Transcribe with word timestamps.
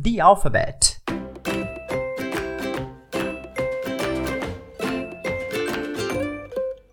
the 0.00 0.20
alphabet. 0.20 1.00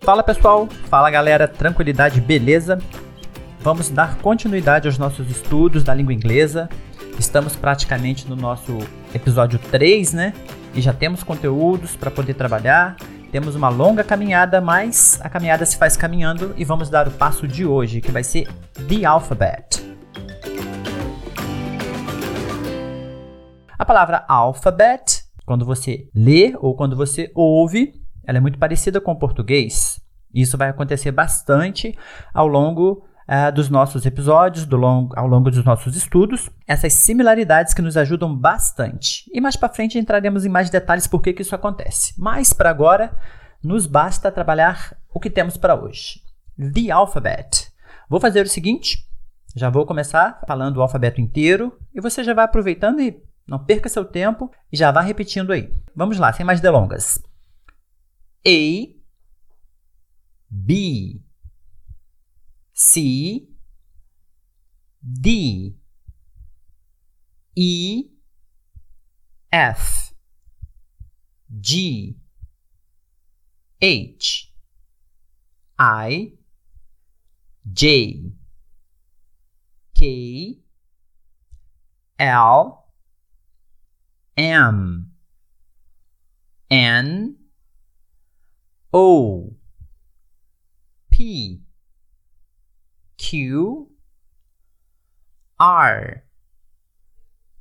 Fala 0.00 0.22
pessoal, 0.22 0.66
fala 0.88 1.10
galera, 1.10 1.46
tranquilidade, 1.46 2.20
beleza? 2.20 2.78
Vamos 3.60 3.90
dar 3.90 4.16
continuidade 4.18 4.88
aos 4.88 4.96
nossos 4.96 5.30
estudos 5.30 5.84
da 5.84 5.92
língua 5.92 6.14
inglesa. 6.14 6.68
Estamos 7.18 7.54
praticamente 7.54 8.26
no 8.26 8.34
nosso 8.34 8.78
episódio 9.14 9.58
3, 9.70 10.12
né? 10.14 10.32
E 10.74 10.80
já 10.80 10.92
temos 10.92 11.22
conteúdos 11.22 11.94
para 11.94 12.10
poder 12.10 12.34
trabalhar. 12.34 12.96
Temos 13.30 13.54
uma 13.54 13.68
longa 13.68 14.02
caminhada, 14.02 14.60
mas 14.60 15.20
a 15.22 15.28
caminhada 15.28 15.66
se 15.66 15.76
faz 15.76 15.96
caminhando 15.96 16.54
e 16.56 16.64
vamos 16.64 16.88
dar 16.88 17.06
o 17.06 17.10
passo 17.10 17.46
de 17.46 17.66
hoje, 17.66 18.00
que 18.00 18.10
vai 18.10 18.24
ser 18.24 18.48
the 18.88 19.04
alphabet. 19.04 19.77
Palavra 23.88 24.22
alphabet, 24.28 25.24
quando 25.46 25.64
você 25.64 26.10
lê 26.14 26.54
ou 26.60 26.76
quando 26.76 26.94
você 26.94 27.32
ouve, 27.34 27.94
ela 28.22 28.36
é 28.36 28.40
muito 28.40 28.58
parecida 28.58 29.00
com 29.00 29.12
o 29.12 29.18
português. 29.18 29.98
Isso 30.32 30.58
vai 30.58 30.68
acontecer 30.68 31.10
bastante 31.10 31.96
ao 32.34 32.46
longo 32.46 33.02
uh, 33.26 33.50
dos 33.50 33.70
nossos 33.70 34.04
episódios, 34.04 34.66
do 34.66 34.76
long, 34.76 35.08
ao 35.16 35.26
longo 35.26 35.50
dos 35.50 35.64
nossos 35.64 35.96
estudos, 35.96 36.50
essas 36.66 36.92
similaridades 36.92 37.72
que 37.72 37.80
nos 37.80 37.96
ajudam 37.96 38.36
bastante. 38.36 39.24
E 39.32 39.40
mais 39.40 39.56
para 39.56 39.70
frente 39.70 39.98
entraremos 39.98 40.44
em 40.44 40.50
mais 40.50 40.68
detalhes 40.68 41.06
por 41.06 41.22
que, 41.22 41.32
que 41.32 41.40
isso 41.40 41.54
acontece. 41.54 42.12
Mas 42.18 42.52
para 42.52 42.68
agora, 42.68 43.16
nos 43.64 43.86
basta 43.86 44.30
trabalhar 44.30 44.98
o 45.08 45.18
que 45.18 45.30
temos 45.30 45.56
para 45.56 45.74
hoje. 45.74 46.20
The 46.58 46.90
alphabet. 46.90 47.72
Vou 48.06 48.20
fazer 48.20 48.44
o 48.44 48.48
seguinte, 48.50 48.98
já 49.56 49.70
vou 49.70 49.86
começar 49.86 50.42
falando 50.46 50.76
o 50.76 50.82
alfabeto 50.82 51.22
inteiro 51.22 51.72
e 51.94 52.02
você 52.02 52.22
já 52.22 52.34
vai 52.34 52.44
aproveitando 52.44 53.00
e 53.00 53.26
não 53.48 53.64
perca 53.64 53.88
seu 53.88 54.04
tempo 54.04 54.52
e 54.70 54.76
já 54.76 54.92
vá 54.92 55.00
repetindo 55.00 55.52
aí. 55.52 55.72
Vamos 55.94 56.18
lá, 56.18 56.32
sem 56.32 56.44
mais 56.44 56.60
delongas. 56.60 57.18
A 58.46 58.98
B 60.50 61.20
C 62.72 63.48
D 65.00 65.76
E 67.56 68.10
F 69.50 70.14
G 71.50 72.16
H 73.82 74.52
I 75.80 76.38
J 77.64 78.32
K 79.94 80.64
L 82.18 82.77
M 84.38 85.10
N 86.70 87.36
O 88.92 89.56
P 91.10 91.62
Q 93.18 93.88
R 95.58 96.22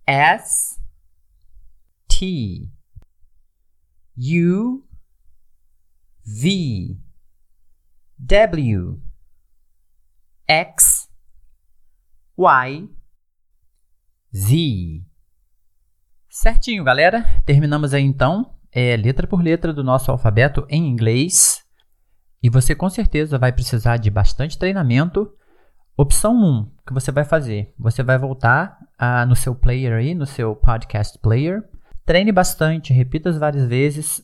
S 0.08 0.80
T 2.08 2.70
U 4.16 4.84
V 6.28 6.98
W 8.24 9.00
X 10.48 11.08
Y 12.36 12.84
Z. 14.36 15.07
Certinho, 16.40 16.84
galera. 16.84 17.26
Terminamos 17.48 17.96
aí 17.96 18.04
então, 18.04 18.54
é, 18.72 18.96
letra 18.96 19.26
por 19.26 19.42
letra 19.42 19.74
do 19.74 19.84
nosso 19.84 20.12
alfabeto 20.12 20.68
em 20.70 20.88
inglês. 20.88 21.64
E 22.44 22.48
você 22.48 22.76
com 22.76 22.88
certeza 22.92 23.40
vai 23.40 23.52
precisar 23.52 23.98
de 23.98 24.12
bastante 24.12 24.56
treinamento. 24.56 25.32
Opção 25.98 26.36
1, 26.36 26.72
que 26.86 26.94
você 26.94 27.12
vai 27.12 27.26
fazer? 27.26 27.74
Você 27.80 28.04
vai 28.04 28.20
voltar 28.20 28.78
uh, 29.02 29.26
no 29.28 29.36
seu 29.36 29.56
player 29.56 29.94
aí, 29.94 30.14
no 30.14 30.28
seu 30.28 30.56
podcast 30.56 31.18
player. 31.18 31.64
Treine 32.06 32.32
bastante, 32.32 32.94
repita 32.94 33.32
várias 33.32 33.68
vezes. 33.68 34.20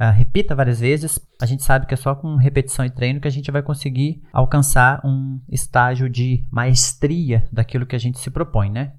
Uh, 0.00 0.12
repita 0.14 0.54
várias 0.54 0.78
vezes. 0.78 1.18
A 1.42 1.46
gente 1.46 1.64
sabe 1.64 1.86
que 1.86 1.94
é 1.94 1.96
só 1.96 2.14
com 2.14 2.36
repetição 2.36 2.84
e 2.84 2.90
treino 2.90 3.20
que 3.20 3.26
a 3.26 3.32
gente 3.32 3.50
vai 3.50 3.60
conseguir 3.60 4.22
alcançar 4.32 5.04
um 5.04 5.40
estágio 5.48 6.08
de 6.08 6.46
maestria 6.48 7.48
daquilo 7.50 7.86
que 7.86 7.96
a 7.96 8.00
gente 8.00 8.20
se 8.20 8.30
propõe, 8.30 8.70
né? 8.70 8.92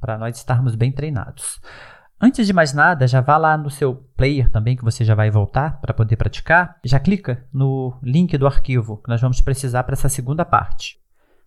Para 0.00 0.18
nós 0.18 0.36
estarmos 0.36 0.74
bem 0.74 0.90
treinados. 0.90 1.60
Antes 2.22 2.46
de 2.46 2.52
mais 2.52 2.74
nada, 2.74 3.08
já 3.08 3.22
vá 3.22 3.38
lá 3.38 3.56
no 3.56 3.70
seu 3.70 3.94
player 4.14 4.50
também, 4.50 4.76
que 4.76 4.84
você 4.84 5.02
já 5.02 5.14
vai 5.14 5.30
voltar 5.30 5.80
para 5.80 5.94
poder 5.94 6.16
praticar. 6.16 6.76
Já 6.84 7.00
clica 7.00 7.46
no 7.50 7.98
link 8.02 8.36
do 8.36 8.46
arquivo 8.46 8.98
que 8.98 9.08
nós 9.08 9.22
vamos 9.22 9.40
precisar 9.40 9.84
para 9.84 9.94
essa 9.94 10.06
segunda 10.06 10.44
parte. 10.44 10.98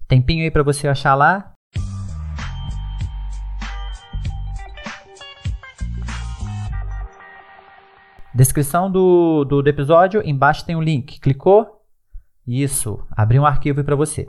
Tempinho 0.08 0.44
aí 0.44 0.50
para 0.50 0.64
você 0.64 0.88
achar 0.88 1.14
lá. 1.14 1.54
Descrição 8.34 8.90
do, 8.92 9.46
do, 9.46 9.62
do 9.62 9.70
episódio, 9.70 10.28
embaixo 10.28 10.66
tem 10.66 10.76
um 10.76 10.82
link. 10.82 11.20
Clicou? 11.20 11.84
Isso, 12.48 13.06
abrir 13.12 13.40
um 13.40 13.46
arquivo 13.46 13.84
para 13.84 13.96
você. 13.96 14.28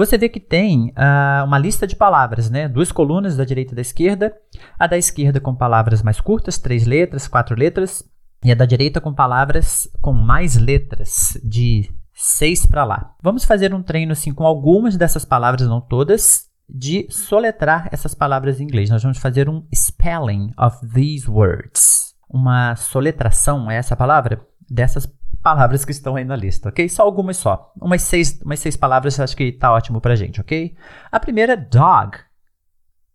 Você 0.00 0.16
vê 0.16 0.30
que 0.30 0.40
tem 0.40 0.94
uh, 0.96 1.44
uma 1.44 1.58
lista 1.58 1.86
de 1.86 1.94
palavras, 1.94 2.48
né? 2.48 2.66
Duas 2.66 2.90
colunas 2.90 3.36
da 3.36 3.44
direita 3.44 3.74
e 3.74 3.76
da 3.76 3.82
esquerda. 3.82 4.34
A 4.78 4.86
da 4.86 4.96
esquerda 4.96 5.38
com 5.42 5.54
palavras 5.54 6.02
mais 6.02 6.18
curtas, 6.22 6.56
três 6.56 6.86
letras, 6.86 7.28
quatro 7.28 7.54
letras. 7.54 8.02
E 8.42 8.50
a 8.50 8.54
da 8.54 8.64
direita 8.64 8.98
com 8.98 9.12
palavras 9.12 9.86
com 10.00 10.14
mais 10.14 10.56
letras, 10.56 11.38
de 11.44 11.92
seis 12.14 12.64
para 12.64 12.82
lá. 12.82 13.14
Vamos 13.22 13.44
fazer 13.44 13.74
um 13.74 13.82
treino 13.82 14.12
assim 14.12 14.32
com 14.32 14.46
algumas 14.46 14.96
dessas 14.96 15.26
palavras, 15.26 15.68
não 15.68 15.82
todas, 15.82 16.46
de 16.66 17.06
soletrar 17.10 17.90
essas 17.92 18.14
palavras 18.14 18.58
em 18.58 18.64
inglês. 18.64 18.88
Nós 18.88 19.02
vamos 19.02 19.18
fazer 19.18 19.50
um 19.50 19.66
spelling 19.70 20.50
of 20.56 20.78
these 20.94 21.28
words. 21.28 22.14
Uma 22.26 22.74
soletração 22.74 23.70
é 23.70 23.76
essa 23.76 23.94
palavra 23.94 24.40
dessas 24.66 25.04
palavras 25.42 25.84
que 25.84 25.90
estão 25.90 26.16
aí 26.16 26.24
na 26.24 26.36
lista, 26.36 26.68
ok? 26.68 26.88
Só 26.88 27.02
algumas 27.02 27.36
só. 27.36 27.72
Umas 27.80 28.02
seis, 28.02 28.40
umas 28.42 28.60
seis 28.60 28.76
palavras 28.76 29.18
acho 29.18 29.36
que 29.36 29.52
tá 29.52 29.72
ótimo 29.72 30.00
pra 30.00 30.16
gente, 30.16 30.40
ok? 30.40 30.76
A 31.10 31.18
primeira 31.18 31.54
é 31.54 31.56
dog. 31.56 32.18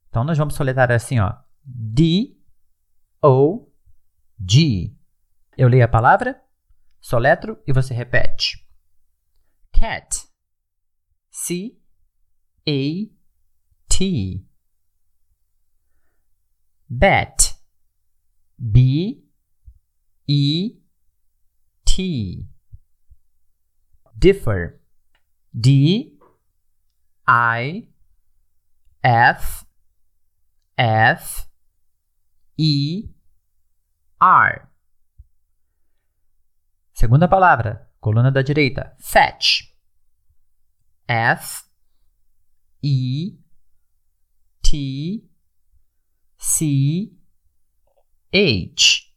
Então 0.09 0.23
nós 0.23 0.37
vamos 0.37 0.55
soletrar 0.55 0.91
assim, 0.91 1.19
ó. 1.19 1.33
D 1.63 2.37
O 3.21 3.67
G. 4.39 4.95
Eu 5.57 5.67
leio 5.67 5.85
a 5.85 5.87
palavra, 5.87 6.41
soletro 6.99 7.61
e 7.65 7.71
você 7.71 7.93
repete. 7.93 8.65
Cat. 9.71 10.27
C 11.29 11.77
A 12.67 13.15
T. 13.87 14.45
Bat. 16.87 17.55
B 18.57 19.23
E 20.27 20.84
T. 21.95 22.45
Differ. 24.17 24.81
D 25.57 26.19
I 27.25 27.87
F 29.01 29.65
F 30.77 31.47
E 32.57 33.09
R. 34.19 34.69
Segunda 36.91 37.29
palavra, 37.29 37.89
coluna 38.01 38.29
da 38.29 38.41
direita, 38.41 38.93
fetch. 38.99 39.73
F 41.07 41.63
E 42.81 43.39
T 44.61 45.29
C 46.35 47.17
H. 48.33 49.14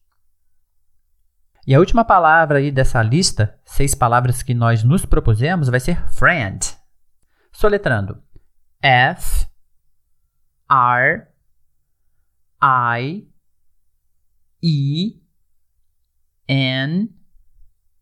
E 1.69 1.75
a 1.75 1.79
última 1.79 2.03
palavra 2.03 2.61
aí 2.61 2.73
dessa 2.73 3.03
lista, 3.03 3.61
seis 3.63 3.95
palavras 3.95 4.43
que 4.43 4.55
nós 4.55 4.83
nos 4.83 5.05
propusemos, 5.05 5.69
vai 5.69 5.79
ser 5.79 6.03
friend. 6.09 6.75
Soletrando 7.53 8.23
F 8.81 9.47
R 10.71 11.29
I 12.63 13.29
E 14.63 15.23
N 16.49 17.15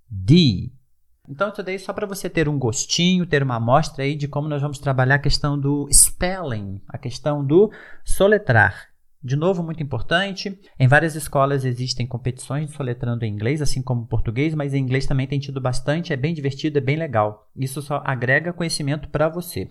D. 0.09 0.73
Então, 1.29 1.49
isso 1.49 1.61
daí 1.65 1.77
só 1.81 1.93
para 1.93 2.07
você 2.07 2.31
ter 2.31 2.49
um 2.49 2.61
gostinho, 2.61 3.27
ter 3.27 3.43
uma 3.43 3.57
amostra 3.57 4.05
aí 4.05 4.15
de 4.15 4.29
como 4.29 4.47
nós 4.47 4.63
vamos 4.63 4.79
trabalhar 4.79 5.17
a 5.17 5.19
questão 5.19 5.59
do 5.59 5.89
spelling, 5.93 6.81
a 6.87 6.97
questão 6.97 7.45
do 7.45 7.73
soletrar. 8.05 8.91
De 9.27 9.35
novo, 9.35 9.61
muito 9.61 9.83
importante, 9.83 10.57
em 10.79 10.87
várias 10.87 11.17
escolas 11.17 11.65
existem 11.65 12.07
competições 12.07 12.71
de 12.71 12.77
soletrando 12.77 13.25
em 13.25 13.33
inglês, 13.33 13.61
assim 13.61 13.83
como 13.83 14.07
português, 14.07 14.55
mas 14.55 14.73
em 14.73 14.79
inglês 14.79 15.05
também 15.05 15.27
tem 15.27 15.41
tido 15.41 15.61
bastante, 15.61 16.13
é 16.13 16.17
bem 16.17 16.33
divertido, 16.33 16.79
é 16.79 16.81
bem 16.81 16.97
legal. 16.97 17.51
Isso 17.57 17.83
só 17.83 18.01
agrega 18.07 18.53
conhecimento 18.53 19.09
para 19.09 19.29
você. 19.29 19.69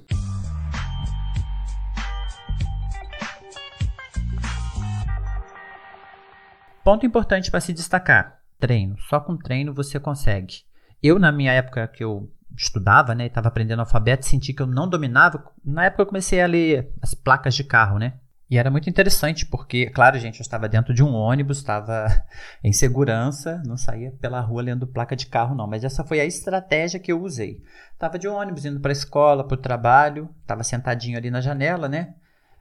Ponto 6.83 7.05
importante 7.05 7.49
para 7.49 7.61
se 7.61 7.71
destacar: 7.71 8.41
treino. 8.59 8.97
Só 9.07 9.21
com 9.21 9.37
treino 9.37 9.73
você 9.73 9.97
consegue. 10.01 10.63
Eu, 11.01 11.17
na 11.17 11.31
minha 11.31 11.53
época 11.53 11.87
que 11.87 12.03
eu 12.03 12.29
estudava, 12.57 13.15
né, 13.15 13.27
estava 13.27 13.47
aprendendo 13.47 13.79
alfabeto, 13.79 14.25
senti 14.25 14.53
que 14.53 14.61
eu 14.61 14.67
não 14.67 14.89
dominava. 14.89 15.49
Na 15.63 15.85
época 15.85 16.03
eu 16.03 16.07
comecei 16.07 16.41
a 16.41 16.45
ler 16.45 16.91
as 17.01 17.13
placas 17.13 17.55
de 17.55 17.63
carro, 17.63 17.97
né? 17.97 18.19
E 18.55 18.57
era 18.57 18.71
muito 18.71 18.89
interessante 18.89 19.45
porque, 19.45 19.87
claro, 19.87 20.17
gente, 20.17 20.39
eu 20.39 20.41
estava 20.41 20.69
dentro 20.69 20.93
de 20.93 21.03
um 21.03 21.13
ônibus, 21.13 21.57
estava 21.57 22.07
em 22.63 22.71
segurança, 22.71 23.61
não 23.65 23.75
saía 23.75 24.11
pela 24.11 24.39
rua 24.39 24.61
lendo 24.61 24.87
placa 24.87 25.13
de 25.13 25.25
carro, 25.25 25.53
não. 25.53 25.67
Mas 25.67 25.83
essa 25.83 26.05
foi 26.05 26.21
a 26.21 26.25
estratégia 26.25 26.97
que 26.97 27.11
eu 27.11 27.21
usei. 27.21 27.61
Estava 27.91 28.17
de 28.17 28.29
ônibus, 28.29 28.63
indo 28.63 28.79
para 28.79 28.91
a 28.91 28.93
escola, 28.93 29.45
para 29.45 29.55
o 29.55 29.61
trabalho, 29.61 30.29
estava 30.41 30.63
sentadinho 30.63 31.17
ali 31.17 31.29
na 31.29 31.41
janela, 31.41 31.89
né? 31.89 32.13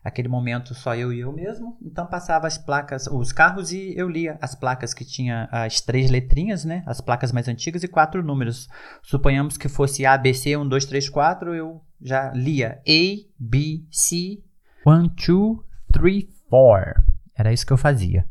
Aquele 0.03 0.27
momento 0.27 0.75
só 0.75 0.97
eu 0.97 1.13
e 1.13 1.21
eu 1.21 1.33
mesmo. 1.33 1.79
Então 1.81 2.05
passava 2.09 2.49
as 2.49 2.59
placas, 2.59 3.07
os 3.07 3.31
carros 3.31 3.71
e 3.71 3.95
eu 3.97 4.09
lia 4.09 4.37
as 4.43 4.57
placas 4.57 4.93
que 4.93 5.05
tinha 5.05 5.49
as 5.53 5.81
três 5.81 6.11
letrinhas, 6.11 6.65
né? 6.65 6.83
As 6.87 7.01
placas 7.01 7.31
mais 7.31 7.47
antigas 7.47 7.85
e 7.85 7.89
quatro 7.89 8.21
números. 8.21 8.69
Suponhamos 9.01 9.57
que 9.57 9.69
fosse 9.69 10.05
A, 10.05 10.19
B, 10.19 10.35
C, 10.35 10.57
1, 10.57 10.69
2, 10.69 10.87
3, 10.87 11.09
4, 11.09 11.55
eu 11.55 11.81
já 12.03 12.33
lia 12.33 12.81
A, 12.85 13.29
B, 13.39 13.85
C, 13.93 14.43
1, 14.85 15.07
2, 15.07 15.74
3, 16.05 16.27
4. 16.51 17.03
Era 17.35 17.51
isso 17.51 17.67
que 17.67 17.73
eu 17.73 17.79
fazia. 17.79 18.27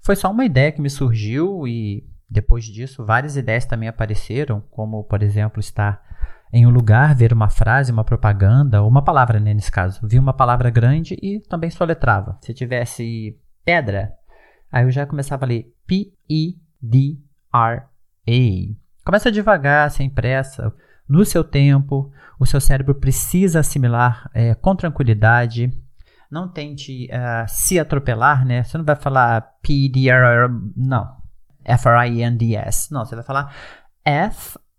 Foi 0.00 0.16
só 0.16 0.30
uma 0.30 0.46
ideia 0.46 0.72
que 0.72 0.80
me 0.80 0.88
surgiu 0.88 1.68
e 1.68 2.08
depois 2.28 2.64
disso 2.64 3.04
várias 3.04 3.36
ideias 3.36 3.66
também 3.66 3.86
apareceram, 3.86 4.62
como 4.70 5.04
por 5.04 5.22
exemplo 5.22 5.60
estar 5.60 6.00
em 6.50 6.66
um 6.66 6.70
lugar, 6.70 7.14
ver 7.14 7.30
uma 7.34 7.50
frase, 7.50 7.92
uma 7.92 8.02
propaganda, 8.02 8.80
ou 8.80 8.88
uma 8.88 9.04
palavra 9.04 9.38
né, 9.38 9.52
nesse 9.52 9.70
caso. 9.70 10.00
Vi 10.08 10.18
uma 10.18 10.32
palavra 10.32 10.70
grande 10.70 11.14
e 11.22 11.40
também 11.40 11.68
soletrava. 11.68 12.38
Se 12.40 12.54
tivesse 12.54 13.38
pedra, 13.62 14.14
aí 14.70 14.84
eu 14.84 14.90
já 14.90 15.04
começava 15.04 15.44
a 15.44 15.48
ler 15.48 15.70
P-E-D-R-A. 15.86 16.62
Começa 19.04 19.30
devagar, 19.30 19.90
sem 19.90 20.08
pressa, 20.08 20.72
no 21.06 21.26
seu 21.26 21.44
tempo. 21.44 22.10
O 22.40 22.46
seu 22.46 22.60
cérebro 22.60 22.94
precisa 22.94 23.60
assimilar 23.60 24.30
é, 24.32 24.54
com 24.54 24.74
tranquilidade 24.74 25.70
não 26.32 26.48
tente 26.48 27.08
uh, 27.12 27.44
se 27.46 27.78
atropelar, 27.78 28.46
né? 28.46 28.64
Você 28.64 28.78
não 28.78 28.84
vai 28.86 28.96
falar 28.96 29.52
P-D-R, 29.62 30.48
não. 30.74 31.14
F-R-I-N-D-S. 31.62 32.90
Não, 32.90 33.04
você 33.04 33.14
vai 33.14 33.22
falar 33.22 33.54
F-R-I-E-N-D-S. 34.02 34.72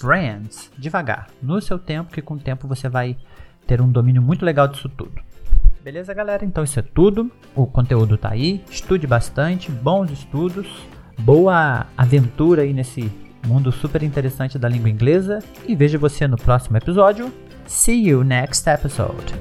Friends. 0.00 0.72
Devagar. 0.76 1.28
No 1.40 1.60
seu 1.60 1.78
tempo, 1.78 2.12
que 2.12 2.20
com 2.20 2.34
o 2.34 2.40
tempo 2.40 2.66
você 2.66 2.88
vai 2.88 3.16
ter 3.68 3.80
um 3.80 3.88
domínio 3.90 4.20
muito 4.20 4.44
legal 4.44 4.66
disso 4.66 4.88
tudo. 4.88 5.22
Beleza, 5.84 6.12
galera? 6.12 6.44
Então 6.44 6.64
isso 6.64 6.80
é 6.80 6.82
tudo. 6.82 7.30
O 7.54 7.68
conteúdo 7.68 8.18
tá 8.18 8.30
aí. 8.32 8.64
Estude 8.68 9.06
bastante. 9.06 9.70
Bons 9.70 10.10
estudos. 10.10 10.66
Boa 11.20 11.86
aventura 11.96 12.62
aí 12.62 12.72
nesse 12.72 13.08
mundo 13.46 13.70
super 13.70 14.02
interessante 14.02 14.58
da 14.58 14.68
língua 14.68 14.90
inglesa. 14.90 15.38
E 15.68 15.76
vejo 15.76 16.00
você 16.00 16.26
no 16.26 16.36
próximo 16.36 16.76
episódio. 16.76 17.32
See 17.70 18.00
you 18.00 18.24
next 18.24 18.66
episode. 18.66 19.32